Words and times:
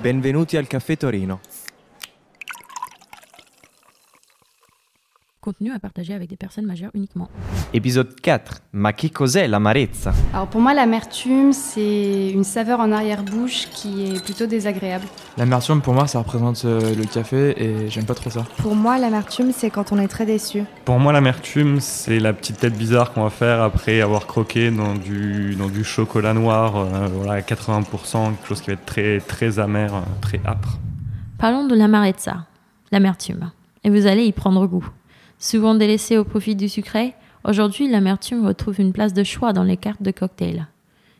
Benvenuti 0.00 0.56
al 0.56 0.68
Caffè 0.68 0.96
Torino. 0.96 1.40
Contenu 5.40 5.72
à 5.72 5.78
partager 5.78 6.14
avec 6.14 6.28
des 6.28 6.36
personnes 6.36 6.66
majeures 6.66 6.90
uniquement. 6.94 7.28
Épisode 7.72 8.20
4. 8.20 8.62
Ma 8.72 8.92
che 8.92 9.10
cos'è 9.10 9.46
l'amarezza 9.46 10.12
Alors 10.32 10.48
pour 10.48 10.60
moi, 10.60 10.74
l'amertume, 10.74 11.52
c'est 11.52 12.30
une 12.30 12.42
saveur 12.42 12.80
en 12.80 12.90
arrière-bouche 12.90 13.68
qui 13.70 14.06
est 14.06 14.24
plutôt 14.24 14.46
désagréable. 14.46 15.04
L'amertume, 15.36 15.80
pour 15.80 15.94
moi, 15.94 16.08
ça 16.08 16.18
représente 16.18 16.64
euh, 16.64 16.94
le 16.94 17.04
café 17.04 17.54
et 17.56 17.88
j'aime 17.88 18.04
pas 18.04 18.14
trop 18.14 18.30
ça. 18.30 18.44
Pour 18.56 18.74
moi, 18.74 18.98
l'amertume, 18.98 19.52
c'est 19.52 19.70
quand 19.70 19.92
on 19.92 19.98
est 20.00 20.08
très 20.08 20.26
déçu. 20.26 20.64
Pour 20.84 20.98
moi, 20.98 21.12
l'amertume, 21.12 21.78
c'est 21.78 22.18
la 22.18 22.32
petite 22.32 22.58
tête 22.58 22.76
bizarre 22.76 23.12
qu'on 23.12 23.22
va 23.22 23.30
faire 23.30 23.62
après 23.62 24.00
avoir 24.00 24.26
croqué 24.26 24.72
dans 24.72 24.94
du, 24.94 25.54
dans 25.54 25.68
du 25.68 25.84
chocolat 25.84 26.34
noir, 26.34 26.76
euh, 26.76 27.06
voilà, 27.12 27.34
à 27.34 27.40
80%, 27.40 27.84
quelque 28.34 28.48
chose 28.48 28.60
qui 28.60 28.66
va 28.68 28.72
être 28.72 28.86
très, 28.86 29.20
très 29.20 29.60
amer, 29.60 29.94
euh, 29.94 30.00
très 30.20 30.40
âpre. 30.44 30.78
Parlons 31.38 31.68
de 31.68 31.76
l'amarezza, 31.76 32.46
l'amertume. 32.90 33.52
Et 33.84 33.90
vous 33.90 34.08
allez 34.08 34.24
y 34.24 34.32
prendre 34.32 34.66
goût. 34.66 34.84
Souvent 35.40 35.76
délaissée 35.76 36.18
au 36.18 36.24
profit 36.24 36.56
du 36.56 36.68
sucré, 36.68 37.14
aujourd'hui 37.44 37.88
l'amertume 37.88 38.44
retrouve 38.44 38.80
une 38.80 38.92
place 38.92 39.14
de 39.14 39.22
choix 39.22 39.52
dans 39.52 39.62
les 39.62 39.76
cartes 39.76 40.02
de 40.02 40.10
cocktails. 40.10 40.66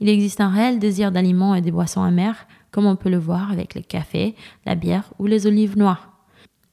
Il 0.00 0.08
existe 0.08 0.40
un 0.40 0.48
réel 0.48 0.80
désir 0.80 1.12
d'aliments 1.12 1.54
et 1.54 1.60
des 1.60 1.70
boissons 1.70 2.02
amères, 2.02 2.48
comme 2.72 2.86
on 2.86 2.96
peut 2.96 3.08
le 3.08 3.18
voir 3.18 3.52
avec 3.52 3.76
le 3.76 3.82
café, 3.82 4.34
la 4.66 4.74
bière 4.74 5.12
ou 5.20 5.26
les 5.26 5.46
olives 5.46 5.78
noires. 5.78 6.10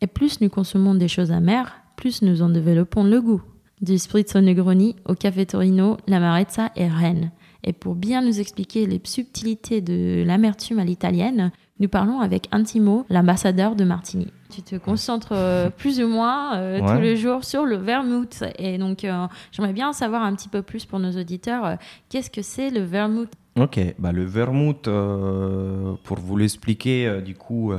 Et 0.00 0.06
plus 0.06 0.40
nous 0.40 0.48
consommons 0.48 0.94
des 0.94 1.08
choses 1.08 1.30
amères, 1.30 1.76
plus 1.96 2.22
nous 2.22 2.40
en 2.40 2.48
développons 2.48 3.04
le 3.04 3.20
goût. 3.20 3.42
Du 3.82 3.98
spritz 3.98 4.34
au 4.34 4.40
Negroni 4.40 4.96
au 5.04 5.14
café 5.14 5.44
Torino, 5.44 5.98
l'amarezza 6.06 6.70
est 6.74 6.88
reine. 6.88 7.32
Et 7.64 7.74
pour 7.74 7.96
bien 7.96 8.22
nous 8.22 8.40
expliquer 8.40 8.86
les 8.86 9.00
subtilités 9.04 9.82
de 9.82 10.22
l'amertume 10.24 10.78
à 10.78 10.84
l'italienne, 10.84 11.52
nous 11.78 11.88
parlons 11.88 12.20
avec 12.20 12.48
Intimo, 12.52 13.04
l'ambassadeur 13.10 13.76
de 13.76 13.84
Martini. 13.84 14.28
Tu 14.50 14.62
te 14.62 14.76
concentres 14.76 15.32
euh, 15.32 15.70
plus 15.70 16.00
ou 16.00 16.08
moins 16.08 16.56
euh, 16.56 16.80
Ouais. 16.80 16.94
tous 16.94 17.00
les 17.02 17.16
jours 17.16 17.44
sur 17.44 17.66
le 17.66 17.76
vermouth. 17.76 18.44
Et 18.58 18.78
donc, 18.78 19.04
euh, 19.04 19.26
j'aimerais 19.52 19.72
bien 19.72 19.92
savoir 19.92 20.22
un 20.22 20.34
petit 20.34 20.48
peu 20.48 20.62
plus 20.62 20.84
pour 20.86 20.98
nos 21.00 21.10
auditeurs, 21.12 21.76
qu'est-ce 22.08 22.30
que 22.30 22.42
c'est 22.42 22.70
le 22.70 22.80
vermouth? 22.80 23.30
Ok, 23.58 23.80
bah 23.98 24.12
le 24.12 24.24
vermouth, 24.24 24.82
pour 24.84 26.18
vous 26.18 26.36
l'expliquer 26.36 27.22
du 27.24 27.34
coup 27.34 27.72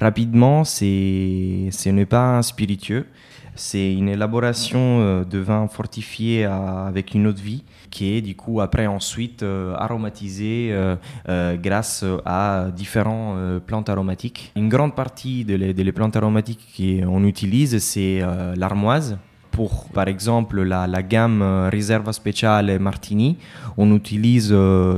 rapidement, 0.00 0.62
c'est 0.62 1.68
ce 1.72 1.88
n'est 1.88 2.06
pas 2.06 2.36
un 2.38 2.42
spiritueux, 2.42 3.06
c'est 3.54 3.92
une 3.92 4.08
élaboration 4.08 5.00
euh, 5.00 5.24
de 5.24 5.38
vin 5.38 5.68
fortifié 5.68 6.44
avec 6.44 7.14
une 7.14 7.26
eau 7.26 7.32
de 7.32 7.40
vie 7.40 7.64
qui 7.94 8.16
est 8.16 8.20
du 8.20 8.34
coup 8.34 8.60
après 8.60 8.86
ensuite 8.86 9.42
euh, 9.44 9.74
aromatisé 9.76 10.70
euh, 10.72 11.56
grâce 11.56 12.04
à 12.26 12.66
différentes 12.74 13.36
euh, 13.38 13.60
plantes 13.60 13.88
aromatiques. 13.88 14.52
Une 14.56 14.68
grande 14.68 14.94
partie 14.94 15.44
des 15.44 15.92
plantes 15.92 16.16
aromatiques 16.16 16.66
qu'on 16.76 17.24
utilise, 17.24 17.78
c'est 17.78 18.22
l'armoise. 18.56 19.16
Pour, 19.52 19.84
par 19.90 20.08
exemple, 20.08 20.62
la, 20.62 21.02
gamme 21.02 21.68
Riserva 21.70 22.12
Speciale 22.12 22.76
Martini, 22.80 23.38
on 23.76 23.94
utilise 23.94 24.52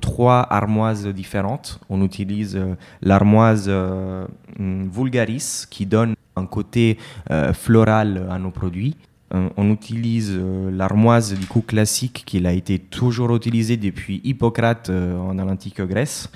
trois 0.00 0.46
armoises 0.48 1.06
différentes. 1.08 1.78
On 1.90 2.02
utilise 2.02 2.58
l'armoise 3.02 3.68
hum, 3.68 4.88
Vulgaris 4.90 5.66
qui 5.68 5.84
donne 5.84 6.14
un 6.38 6.46
côté 6.46 6.98
euh, 7.30 7.52
floral 7.52 8.26
à 8.30 8.38
nos 8.38 8.50
produits. 8.50 8.96
Euh, 9.34 9.50
on 9.58 9.70
utilise 9.70 10.32
euh, 10.34 10.70
l'armoise 10.70 11.34
du 11.34 11.44
coup 11.46 11.60
classique 11.60 12.22
qui 12.24 12.46
a 12.46 12.52
été 12.52 12.78
toujours 12.78 13.36
utilisée 13.36 13.76
depuis 13.76 14.22
Hippocrate 14.24 14.88
en 15.28 15.34
l'antique 15.34 15.82
Grèce. 15.82 16.30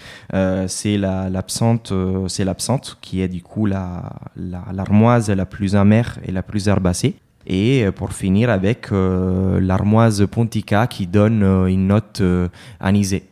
C'est 0.69 0.99
la- 0.99 1.31
l'absinthe, 1.31 1.91
euh, 1.93 2.29
c'est 2.29 2.45
qui 3.01 3.23
est 3.23 3.29
du 3.29 3.41
coup 3.43 3.65
la- 3.65 4.13
la- 4.37 4.67
l'armoise 4.75 5.31
la, 5.31 5.47
plus 5.47 5.75
amère 5.75 6.19
et 6.27 6.33
la 6.33 6.43
plus 6.43 6.69
herbacée. 6.69 7.15
Et 7.47 7.87
pour 7.97 8.13
finir 8.13 8.51
avec 8.51 8.89
l'armoise 8.93 10.25
Pontica 10.31 10.87
qui 10.87 11.07
donne 11.09 11.43
une 11.69 11.89
note 11.89 12.23
anisée. 12.79 13.25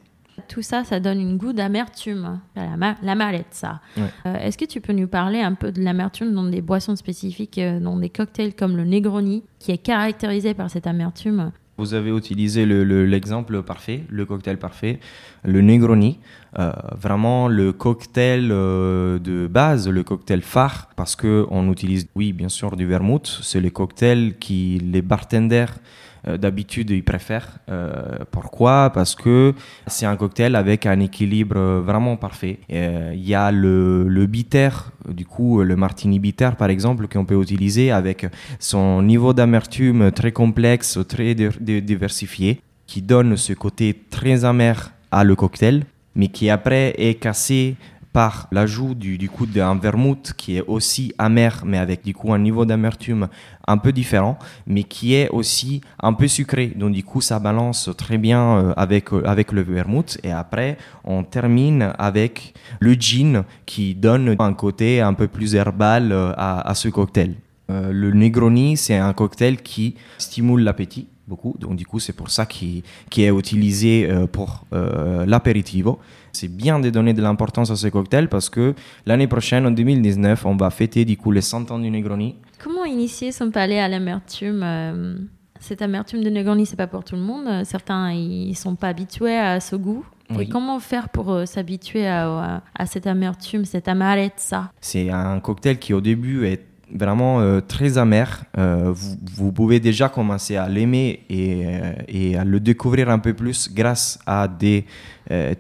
Tout 0.49 0.63
ça, 0.63 0.85
ça 0.85 1.01
donne 1.01 1.19
un 1.21 1.37
goût 1.37 1.53
d'amertume, 1.53 2.41
la 2.57 2.77
ma- 2.77 2.97
l'amarezza. 3.03 3.81
Ouais. 3.97 4.03
Euh, 4.27 4.37
Est-ce 4.37 4.59
que 4.59 4.65
tu 4.65 4.81
peux 4.81 4.93
nous 4.93 5.09
parler 5.09 5.41
un 5.41 5.55
peu 5.55 5.73
de 5.73 5.81
l'amertume 5.83 6.33
dans 6.33 6.45
des 6.45 6.61
boissons 6.63 6.97
spécifiques, 6.97 7.59
euh, 7.59 7.81
dans 7.81 7.97
des 7.97 8.09
cocktails 8.11 8.55
comme 8.55 8.77
le 8.77 8.85
Negroni, 8.85 9.43
qui 9.59 9.73
est 9.73 9.79
caractérisé 9.79 10.55
par 10.55 10.71
cette 10.71 10.87
amertume? 10.87 11.53
Vous 11.81 11.95
avez 11.95 12.11
utilisé 12.23 12.67
le- 12.67 12.85
le- 12.85 13.07
l'exemple 13.07 13.63
parfait, 13.63 14.01
le 14.11 14.25
cocktail 14.27 14.59
parfait, 14.59 15.01
le 15.45 15.61
Negroni. 15.63 16.19
Euh, 16.59 16.73
vraiment 17.07 17.49
le 17.49 17.73
cocktail 17.73 18.49
euh, 18.51 19.19
de 19.19 19.47
base, 19.47 19.89
le 19.89 20.03
cocktail 20.03 20.43
phare, 20.43 20.89
parce 20.97 21.15
que 21.17 21.47
on 21.51 21.71
utilise, 21.73 22.07
oui, 22.15 22.33
bien 22.35 22.51
sûr, 22.59 22.77
du 22.77 22.87
vermouth. 22.87 23.29
C'est 23.43 23.61
le 23.61 23.71
cocktail 23.71 24.35
qui 24.39 24.79
les 24.95 25.01
bartenders 25.13 25.75
euh, 26.29 26.37
d'habitude 26.37 26.91
ils 26.91 27.03
préfèrent. 27.03 27.51
Pourquoi? 28.31 28.91
Parce 28.93 29.15
que 29.15 29.55
c'est 29.87 30.05
un 30.07 30.17
cocktail 30.17 30.55
avec 30.55 30.85
un 30.85 31.01
équilibre 31.01 31.59
vraiment 31.89 32.17
parfait. 32.19 32.59
Il 32.69 33.25
y 33.27 33.35
a 33.35 33.51
le, 33.51 34.07
le 34.07 34.27
bitter, 34.27 34.69
du 35.13 35.27
coup, 35.27 35.63
le 35.63 35.77
martini 35.77 36.19
bitter 36.19 36.51
par 36.59 36.71
exemple, 36.71 37.07
qu'on 37.09 37.25
peut 37.25 37.41
utiliser 37.41 37.91
avec 37.91 38.27
son 38.59 39.03
niveau 39.03 39.33
d'amertume 39.33 40.11
très 40.13 40.33
complexe, 40.33 40.99
très 41.09 41.35
di- 41.35 41.49
di- 41.61 41.83
diversifié, 41.83 42.61
qui 42.87 43.03
donne 43.03 43.37
ce 43.37 43.53
côté 43.53 43.95
très 44.11 44.45
amer 44.45 44.93
à 45.11 45.25
le 45.25 45.35
cocktail, 45.37 45.85
mais 46.15 46.29
qui 46.29 46.51
après 46.51 46.95
est 46.99 47.15
cassé 47.15 47.77
par 48.13 48.49
l'ajout 48.51 48.95
du, 48.95 49.19
du 49.19 49.29
coup 49.29 49.47
d'un 49.47 49.77
vermouth 49.77 50.33
qui 50.37 50.57
est 50.57 50.65
aussi 50.67 51.13
amer, 51.19 51.63
mais 51.65 51.79
avec 51.79 52.05
du 52.05 52.15
coup 52.15 52.33
un 52.33 52.39
niveau 52.39 52.65
d'amertume 52.65 53.29
un 53.67 53.79
peu 53.79 53.93
différent, 53.93 54.39
mais 54.67 54.83
qui 54.83 55.15
est 55.15 55.29
aussi 55.29 55.81
un 56.03 56.13
peu 56.13 56.27
sucré. 56.27 56.73
Donc 56.77 56.93
du 56.93 57.05
coup, 57.05 57.21
ça 57.21 57.39
balance 57.39 57.91
très 57.97 58.19
bien 58.19 58.57
euh, 58.57 58.73
avec, 58.77 59.13
euh, 59.13 59.23
avec 59.25 59.53
le 59.53 59.63
vermouth. 59.63 60.19
Et 60.25 60.33
après, 60.33 60.77
on 61.05 61.23
termine 61.23 61.93
avec 61.99 62.55
le 62.81 62.95
gin 62.95 63.45
qui 63.67 63.95
donne 63.95 64.35
un 64.39 64.55
côté 64.55 65.01
un 65.01 65.15
peu 65.15 65.29
plus 65.29 65.55
herbal 65.55 66.11
euh, 66.13 66.33
à, 66.37 66.69
à 66.69 66.75
ce 66.75 66.89
cocktail. 66.89 67.35
Euh, 67.71 67.93
le 67.93 68.13
Negroni, 68.13 68.77
c'est 68.77 68.97
un 68.97 69.13
cocktail 69.13 69.59
qui 69.63 69.95
stimule 70.19 70.63
l'appétit 70.63 71.07
beaucoup. 71.29 71.55
Donc 71.59 71.77
du 71.77 71.87
coup, 71.87 72.01
c'est 72.01 72.13
pour 72.13 72.29
ça 72.31 72.45
qu'il 72.47 72.83
qui 73.11 73.23
est 73.23 73.31
utilisé 73.31 74.09
euh, 74.11 74.27
pour 74.27 74.65
euh, 74.73 75.25
l'apéritivo. 75.27 75.99
C'est 76.33 76.49
bien 76.49 76.79
de 76.81 76.91
donner 76.91 77.13
de 77.15 77.23
l'importance 77.23 77.71
à 77.71 77.77
ce 77.77 77.89
cocktail 77.89 78.29
parce 78.29 78.49
que 78.51 78.75
l'année 79.07 79.27
prochaine, 79.29 79.67
en 79.67 79.71
2019, 79.71 80.45
on 80.47 80.57
va 80.57 80.71
fêter 80.71 81.05
du 81.05 81.17
coup 81.17 81.31
les 81.31 81.41
100 81.41 81.71
ans 81.71 81.79
du 81.79 81.91
Negroni. 81.91 82.37
Comment 82.63 82.85
initier 82.85 83.33
son 83.33 83.51
palais 83.51 83.79
à 83.81 83.89
l'amertume 83.89 84.61
euh, 84.65 85.17
Cette 85.61 85.83
amertume 85.83 86.23
de 86.25 86.31
Negroni, 86.31 86.67
c'est 86.67 86.77
pas 86.77 86.87
pour 86.89 87.05
tout 87.05 87.17
le 87.17 87.23
monde. 87.23 87.65
Certains, 87.65 88.13
ils 88.13 88.55
sont 88.57 88.75
pas 88.77 88.89
habitués 88.89 89.37
à 89.37 89.61
ce 89.61 89.77
goût. 89.77 90.05
Oui. 90.33 90.45
Et 90.45 90.49
comment 90.49 90.79
faire 90.79 91.09
pour 91.09 91.33
euh, 91.33 91.45
s'habituer 91.47 92.07
à, 92.07 92.29
à- 92.57 92.63
à 92.79 92.87
cette 92.87 93.07
amertume, 93.09 93.65
cette 93.65 93.89
amarezza? 93.89 94.71
C'est 94.81 95.11
un 95.11 95.41
cocktail 95.41 95.79
qui 95.81 95.93
au 95.93 96.01
début 96.01 96.47
est 96.47 96.67
vraiment 96.93 97.41
euh, 97.41 97.61
très 97.61 97.99
amer. 97.99 98.45
Euh, 98.59 98.93
vous, 98.95 99.53
pouvez 99.53 99.81
déjà 99.81 100.09
commencer 100.09 100.57
à 100.57 100.69
l'aimer 100.69 101.21
et, 101.29 101.63
euh, 101.65 101.93
et 102.09 102.37
à 102.37 102.45
le 102.45 102.61
découvrir 102.61 103.11
un 103.11 103.19
peu 103.19 103.35
plus 103.35 103.73
grâce 103.73 104.19
à 104.27 104.49
des 104.49 104.85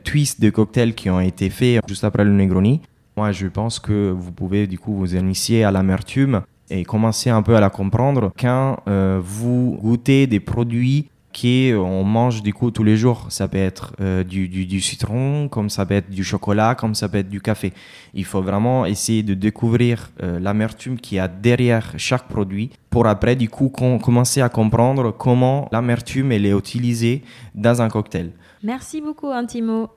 twists 0.02 0.40
de 0.40 0.50
cocktails 0.50 0.94
qui 0.94 1.08
ont 1.10 1.20
été 1.20 1.48
faits 1.48 1.80
juste 1.86 2.02
après 2.02 2.24
le 2.24 2.32
Negroni. 2.32 2.80
Moi, 3.16 3.30
je 3.30 3.46
pense 3.46 3.78
que 3.78 4.10
vous 4.10 4.32
pouvez 4.32 4.66
du 4.66 4.78
coup 4.78 4.94
vous 4.94 5.14
initier 5.14 5.62
à 5.62 5.70
l'amertume 5.70 6.42
et 6.70 6.84
commencer 6.84 7.30
un 7.30 7.42
peu 7.42 7.54
à 7.54 7.60
la 7.60 7.70
comprendre 7.70 8.32
quand 8.36 8.78
vous 9.22 9.78
goûtez 9.80 10.26
des 10.26 10.40
produits 10.40 11.08
qu'on 11.38 12.04
mange 12.04 12.42
du 12.42 12.52
coup 12.52 12.70
tous 12.70 12.82
les 12.84 12.96
jours. 12.96 13.26
Ça 13.28 13.48
peut 13.48 13.58
être 13.58 13.94
euh, 14.00 14.24
du, 14.24 14.48
du- 14.48 14.66
du 14.66 14.80
citron, 14.80 15.48
comme 15.48 15.70
ça 15.70 15.86
peut 15.86 15.94
être 15.94 16.10
du 16.10 16.24
chocolat, 16.24 16.74
comme 16.74 16.94
ça 16.94 17.08
peut 17.08 17.18
être 17.18 17.28
du 17.28 17.40
café. 17.40 17.72
Il 18.14 18.24
faut 18.24 18.42
vraiment 18.42 18.86
essayer 18.86 19.22
de 19.22 19.34
découvrir 19.34 20.10
euh, 20.22 20.38
l'amertume 20.40 20.98
qu'il 20.98 21.16
y 21.16 21.18
a 21.18 21.28
derrière 21.28 21.92
chaque 21.96 22.26
produit 22.28 22.70
pour 22.90 23.06
après 23.06 23.36
du 23.36 23.48
coup 23.48 23.68
com- 23.68 24.00
commencer 24.00 24.40
à 24.40 24.48
comprendre 24.48 25.12
comment 25.12 25.68
l'amertume 25.72 26.32
elle 26.32 26.46
est 26.46 26.52
utilisée 26.56 27.22
dans 27.54 27.80
un 27.82 27.88
cocktail. 27.88 28.30
Merci 28.62 29.00
beaucoup, 29.00 29.28
Intimo. 29.28 29.88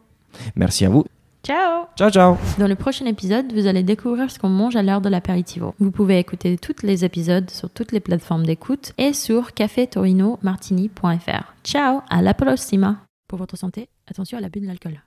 Merci 0.55 0.85
à 0.85 0.89
vous. 0.89 1.05
Ciao 1.45 1.87
Ciao 1.97 2.09
ciao. 2.09 2.37
Dans 2.57 2.67
le 2.67 2.75
prochain 2.75 3.05
épisode, 3.05 3.51
vous 3.51 3.67
allez 3.67 3.83
découvrir 3.83 4.31
ce 4.31 4.39
qu'on 4.39 4.47
mange 4.47 4.77
à 4.77 4.81
l'heure 4.81 5.01
de 5.01 5.09
l'apéritivo. 5.09 5.75
Vous 5.77 5.91
pouvez 5.91 6.17
écouter 6.17 6.57
tous 6.57 6.83
les 6.83 7.03
épisodes 7.03 7.49
sur 7.49 7.69
toutes 7.69 7.91
les 7.91 7.99
plateformes 7.99 8.45
d'écoute 8.45 8.93
et 8.97 9.11
sur 9.11 9.53
cafetorinomartini.fr. 9.53 11.53
Ciao, 11.65 11.99
à 12.09 12.21
la 12.21 12.33
prossima 12.33 13.01
Pour 13.27 13.39
votre 13.39 13.57
santé, 13.57 13.89
attention 14.09 14.37
à 14.37 14.41
l'abus 14.41 14.61
de 14.61 14.67
l'alcool. 14.67 15.01